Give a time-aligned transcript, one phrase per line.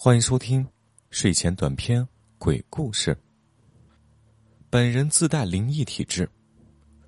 [0.00, 0.64] 欢迎收听
[1.10, 2.06] 睡前短篇
[2.38, 3.20] 鬼故事。
[4.70, 6.30] 本人自带灵异体质，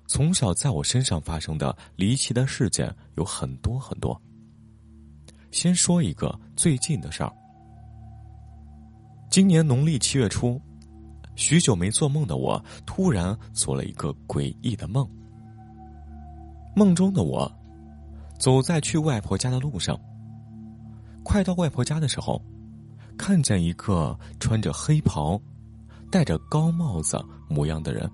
[0.07, 4.21] 从小在我身上发生的离奇的事件有很多很多。
[5.51, 7.31] 先说一个最近的事儿。
[9.29, 10.59] 今年农历七月初，
[11.37, 15.09] 许久没做梦的我突然做了一个诡异的梦。
[16.75, 17.49] 梦中的我
[18.37, 19.97] 走在去外婆家的路上，
[21.23, 22.43] 快到外婆家的时候。
[23.21, 25.39] 看见一个穿着黑袍、
[26.09, 28.09] 戴着高帽子模样的人。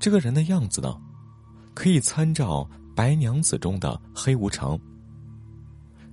[0.00, 1.00] 这个人的样子呢，
[1.72, 4.76] 可以参照《白娘子》中的黑无常，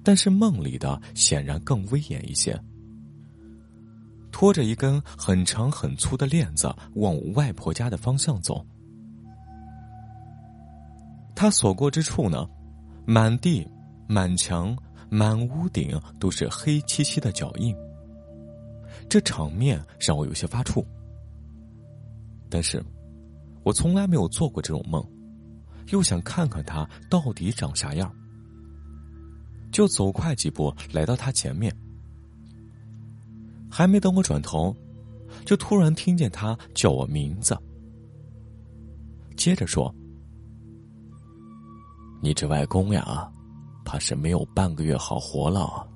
[0.03, 2.55] 但是梦里的显然更威严一些。
[4.31, 8.63] 拖着一根很长很粗的链子往外婆家的方向走。
[11.35, 12.47] 他所过之处呢，
[13.03, 13.67] 满地、
[14.07, 14.77] 满墙。
[15.09, 17.75] 满屋顶都是黑漆漆的脚印，
[19.07, 20.83] 这场面让我有些发怵。
[22.49, 22.83] 但是，
[23.63, 25.05] 我从来没有做过这种梦，
[25.91, 28.13] 又想看看他到底长啥样，
[29.71, 31.75] 就走快几步来到他前面。
[33.69, 34.75] 还没等我转头，
[35.45, 37.57] 就突然听见他叫我名字，
[39.35, 39.93] 接着说
[42.21, 43.31] ：“你这外公呀。”
[43.85, 45.87] 怕是没有半个月好活了。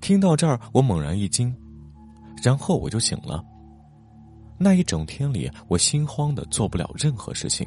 [0.00, 1.54] 听到这儿，我猛然一惊，
[2.42, 3.44] 然后我就醒了。
[4.58, 7.66] 那一整天里，我心慌的做不了任何事情。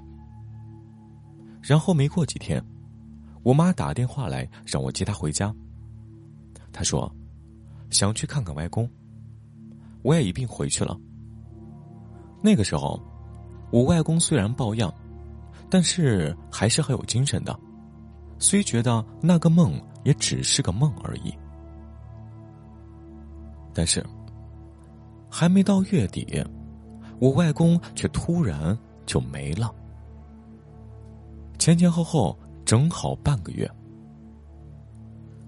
[1.61, 2.63] 然后没过几天，
[3.41, 5.51] 我妈打电话来让我接她回家。
[6.71, 7.11] 她说，
[7.89, 8.87] 想去看看外公。
[10.01, 10.99] 我也一并回去了。
[12.41, 13.01] 那个时候，
[13.71, 14.93] 我外公虽然抱恙。
[15.73, 17.59] 但是还是很有精神的，
[18.37, 21.33] 虽觉得那个梦也只是个梦而已。
[23.73, 24.05] 但是
[25.31, 26.45] 还没到月底，
[27.17, 28.77] 我外公却突然
[29.07, 29.73] 就没了。
[31.57, 33.67] 前前后后正好半个月。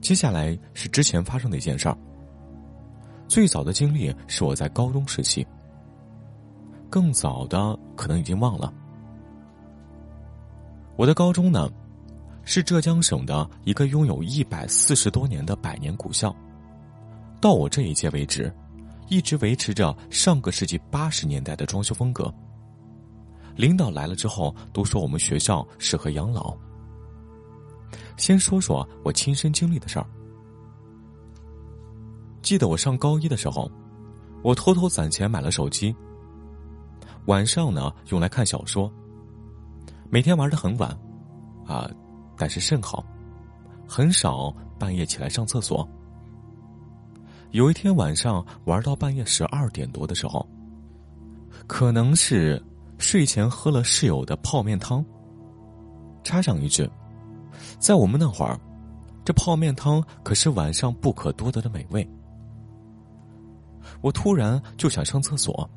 [0.02, 1.96] 接下来是之前发生的一件事儿。
[3.28, 5.46] 最早的经历是我在高中时期，
[6.90, 8.74] 更早的可能已经忘了。
[10.98, 11.70] 我的高中呢，
[12.46, 16.34] 是浙江省的一个拥有一百四十多年的百年古校。
[17.42, 18.54] 到我这一届为止，
[19.10, 22.34] 一直维持着上个世纪八十年代的装修风格。
[23.58, 26.56] 领导来了之后，都说我们学校适合养老。
[28.16, 30.06] 先说说我亲身经历的事儿。
[32.42, 33.70] 记得我上高一的时候，
[34.44, 35.94] 我偷偷攒钱买了手机，
[37.26, 38.90] 晚上呢用来看小说。
[40.10, 40.90] 每天玩的很晚，
[41.66, 41.90] 啊，
[42.38, 43.04] 但是甚好，
[43.88, 45.88] 很少半夜起来上厕所。
[47.52, 50.46] 有一天晚上玩到半夜十二点多的时候，
[51.68, 52.62] 可能是
[52.98, 55.04] 睡前喝了室友的泡面汤。
[56.24, 56.90] 插上一句，
[57.78, 58.60] 在我们那会儿，
[59.24, 62.08] 这泡面汤可是晚上不可多得的美味。
[64.02, 65.70] 我突然就想上厕所，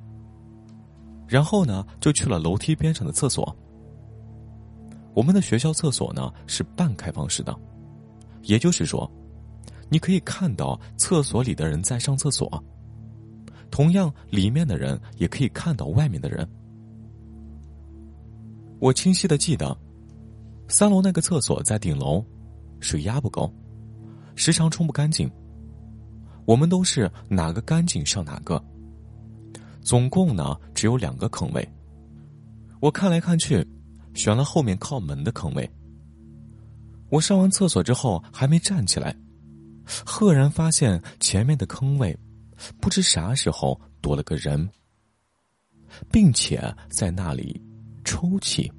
[1.27, 3.55] 然后呢，就去了楼梯边上的厕所。
[5.19, 7.53] 我们的学校厕所呢是半开放式的，
[8.43, 9.11] 也就是说，
[9.89, 12.49] 你可以看到厕所里的人在上厕所，
[13.69, 16.49] 同样里面的人也可以看到外面的人。
[18.78, 19.77] 我清晰的记得，
[20.69, 22.25] 三楼那个厕所在顶楼，
[22.78, 23.53] 水压不够，
[24.37, 25.28] 时常冲不干净。
[26.45, 28.65] 我们都是哪个干净上哪个，
[29.83, 31.69] 总共呢只有两个坑位。
[32.78, 33.67] 我看来看去。
[34.19, 35.71] 选了后面靠门的坑位。
[37.09, 39.17] 我上完厕所之后还没站起来，
[40.05, 42.19] 赫然发现前面的坑位，
[42.81, 44.69] 不知啥时候多了个人，
[46.11, 47.62] 并且在那里
[48.05, 48.71] 抽泣，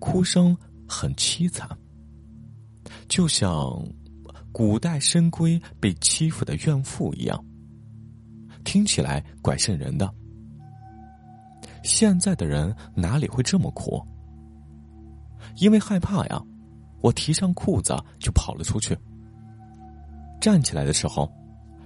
[0.00, 0.56] 哭声
[0.88, 1.68] 很凄惨，
[3.08, 3.80] 就像
[4.50, 7.44] 古代深闺被欺负的怨妇一样，
[8.64, 10.12] 听起来怪瘆人的。
[11.82, 14.00] 现在的人哪里会这么苦？
[15.56, 16.42] 因为害怕呀，
[17.00, 18.96] 我提上裤子就跑了出去。
[20.40, 21.30] 站起来的时候，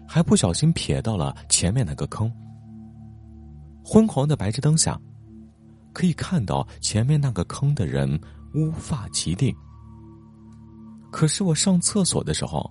[0.06, 2.30] 还不小心瞥到了前面那个坑。
[3.84, 5.00] 昏黄的白炽灯下，
[5.92, 8.20] 可以看到前面那个坑的人
[8.54, 9.54] 乌发齐地。
[11.10, 12.68] 可是我上厕所的时候，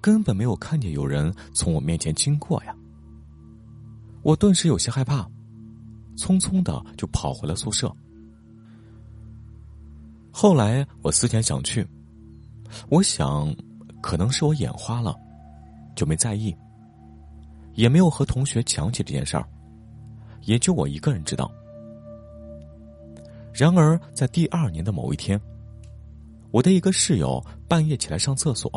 [0.00, 2.74] 根本没有看见有人从我面前经过呀。
[4.22, 5.28] 我顿时有些害怕。
[6.16, 7.94] 匆匆的就跑回了宿舍。
[10.30, 11.86] 后来我思前想去，
[12.88, 13.54] 我想，
[14.02, 15.14] 可能是我眼花了，
[15.94, 16.54] 就没在意，
[17.74, 19.48] 也没有和同学讲起这件事儿，
[20.42, 21.50] 也就我一个人知道。
[23.52, 25.40] 然而，在第二年的某一天，
[26.50, 28.68] 我的一个室友半夜起来上厕所，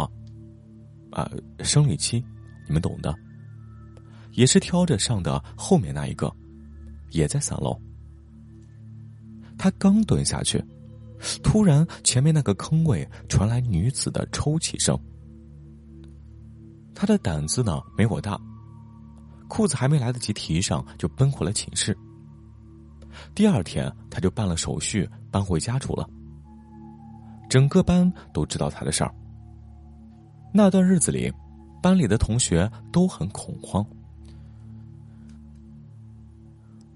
[1.11, 1.27] 啊，
[1.63, 2.23] 生理期，
[2.67, 3.15] 你们懂的，
[4.33, 6.31] 也是挑着上的后面那一个，
[7.11, 7.79] 也在三楼。
[9.57, 10.63] 他刚蹲下去，
[11.41, 14.97] 突然前面那个坑位传来女子的抽泣声。
[16.93, 18.39] 他的胆子呢没我大，
[19.47, 21.97] 裤子还没来得及提上，就奔回了寝室。
[23.33, 26.07] 第二天，他就办了手续，搬回家住了。
[27.49, 29.13] 整个班都知道他的事儿。
[30.53, 31.31] 那段日子里，
[31.81, 33.85] 班里的同学都很恐慌。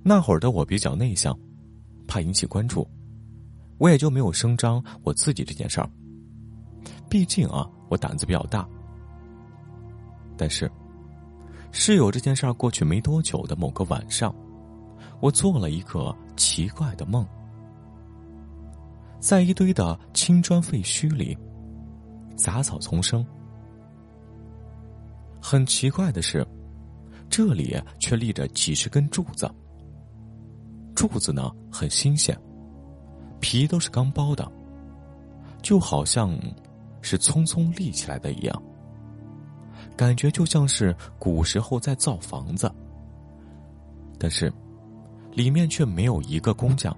[0.03, 1.37] 那会儿的我比较内向，
[2.07, 2.87] 怕引起关注，
[3.77, 5.89] 我也就没有声张我自己这件事儿。
[7.09, 8.67] 毕竟啊，我胆子比较大。
[10.35, 10.71] 但是，
[11.71, 14.33] 室友这件事儿过去没多久的某个晚上。
[15.19, 17.23] 我做了一个奇怪的梦，
[19.19, 21.37] 在一堆的青砖废墟里，
[22.35, 23.23] 杂草丛生。
[25.39, 26.43] 很奇怪的是，
[27.29, 29.47] 这里却立着几十根柱子。
[31.01, 32.39] 柱子呢很新鲜，
[33.39, 34.51] 皮都是刚剥的，
[35.63, 36.37] 就好像
[37.01, 38.63] 是匆匆立起来的一样，
[39.97, 42.71] 感觉就像是古时候在造房子。
[44.19, 44.53] 但是。
[45.33, 46.93] 里面却没有一个工匠，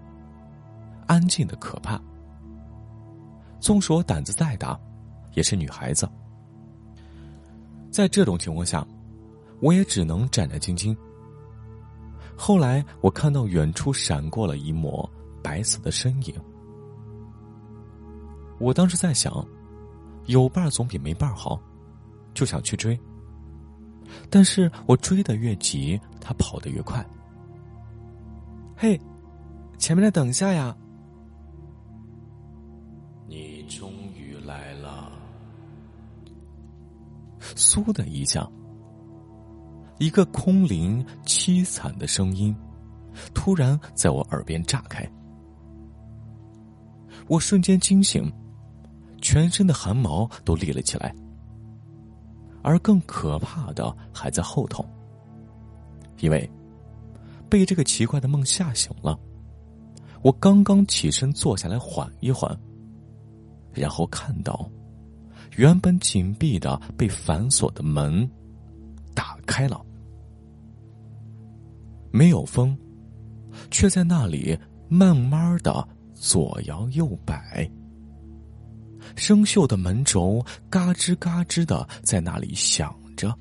[1.05, 2.01] 安静的可怕。
[3.59, 4.75] 纵使我胆子再大，
[5.35, 6.09] 也是女孩子。
[7.91, 8.83] 在这种情况下，
[9.61, 10.97] 我也只能战战兢兢。
[12.35, 15.09] 后来我看到远处闪过了一抹
[15.41, 16.35] 白色的身影，
[18.59, 19.45] 我当时在想，
[20.25, 21.61] 有伴总比没伴好，
[22.33, 22.99] 就想去追。
[24.29, 27.05] 但是我追的越急，他跑得越快。
[28.75, 28.99] 嘿，
[29.77, 30.75] 前面的等一下呀！
[33.27, 35.11] 你终于来了。
[37.55, 38.47] 嗖的一下，
[40.03, 42.53] 一个空灵凄惨的声音
[43.33, 45.09] 突然在我耳边炸开，
[47.29, 48.29] 我瞬间惊醒，
[49.21, 51.15] 全身的汗毛都立了起来。
[52.63, 54.85] 而更可怕的还在后头，
[56.19, 56.51] 因为。
[57.49, 59.17] 被这个奇怪的梦吓醒了，
[60.23, 62.59] 我刚刚起身坐下来缓一缓，
[63.71, 64.69] 然后看到，
[65.55, 68.27] 原本紧闭的被反锁的门
[69.13, 69.85] 打开了，
[72.13, 72.77] 没有风，
[73.71, 74.55] 却在那里
[74.87, 77.67] 慢慢的左摇右摆，
[79.15, 83.35] 生锈的门轴嘎吱嘎吱的在那里响着。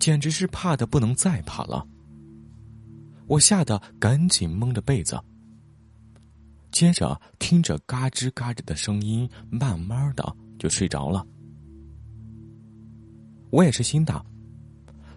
[0.00, 1.86] 简直是怕的不能再怕了，
[3.28, 5.16] 我吓得赶紧蒙着被子，
[6.72, 11.24] 接着听着嘎吱嘎吱的声音，慢慢的就睡着了。
[13.52, 14.24] 我也是心大，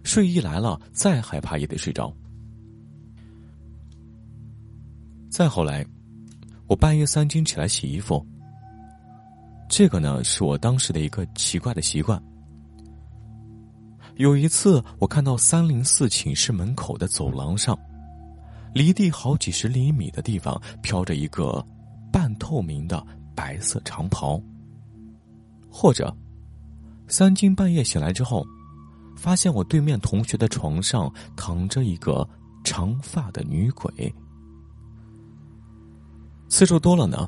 [0.03, 2.13] 睡意来了，再害怕也得睡着。
[5.29, 5.85] 再后来，
[6.67, 8.23] 我半夜三更起来洗衣服，
[9.67, 12.21] 这个呢是我当时的一个奇怪的习惯。
[14.17, 17.75] 有一次，我看到三零四寝室门口的走廊上，
[18.73, 21.65] 离地好几十厘米的地方飘着一个
[22.11, 24.39] 半透明的白色长袍。
[25.67, 26.15] 或者，
[27.07, 28.45] 三更半夜醒来之后，
[29.23, 32.27] 发现我对面同学的床上躺着一个
[32.61, 34.13] 长发的女鬼。
[36.49, 37.25] 次数多了呢，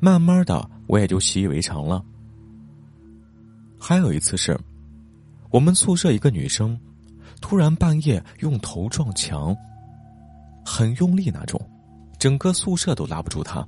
[0.00, 2.04] 慢慢的我也就习以为常了。
[3.78, 4.58] 还有一次是。
[5.52, 6.76] 我们宿舍一个女生，
[7.40, 9.56] 突然半夜用头撞墙，
[10.64, 11.58] 很用力那种，
[12.18, 13.64] 整个宿舍都拉不住她。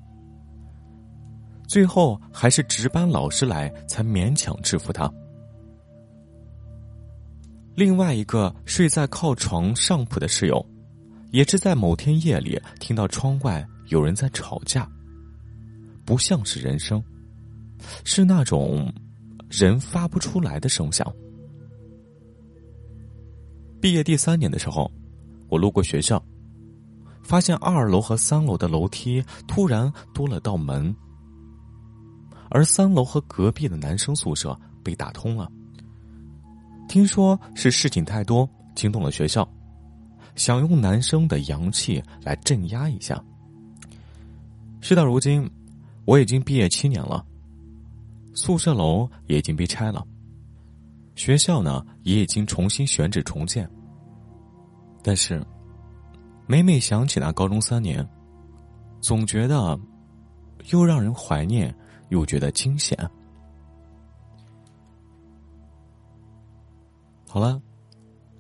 [1.69, 5.09] 最后还是值班老师来才勉强制服她。
[7.79, 10.67] 另外一个睡在靠床上铺的室友，
[11.31, 14.91] 也是在某天夜里听到窗外有人在吵架，
[16.05, 17.01] 不像是人声，
[18.03, 18.93] 是那种
[19.49, 21.07] 人发不出来的声响。
[23.81, 24.91] 毕业第三年的时候，
[25.49, 26.21] 我路过学校，
[27.23, 30.93] 发现二楼和三楼的楼梯突然多了道门，
[32.51, 35.49] 而三楼和隔壁的男生宿舍被打通了。
[36.89, 39.49] 听说是事情太多惊动了学校，
[40.35, 43.23] 想用男生的阳气来镇压一下。
[44.81, 45.49] 事到如今，
[46.07, 47.25] 我已经毕业七年了，
[48.35, 50.05] 宿舍楼也已经被拆了，
[51.15, 53.69] 学校呢也已经重新选址重建。
[55.03, 55.45] 但是，
[56.47, 58.07] 每每想起那高中三年，
[59.01, 59.79] 总觉得
[60.71, 61.75] 又让人怀念，
[62.09, 62.99] 又觉得惊险。
[67.31, 67.61] 好了，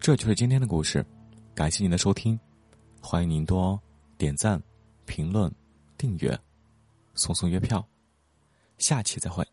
[0.00, 1.04] 这就是今天的故事，
[1.54, 2.40] 感谢您的收听，
[3.02, 3.78] 欢迎您多
[4.16, 4.60] 点赞、
[5.04, 5.52] 评论、
[5.98, 6.36] 订阅、
[7.14, 7.86] 送送月票，
[8.78, 9.46] 下期再会。